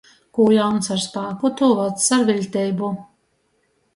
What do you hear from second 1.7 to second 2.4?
vacs ar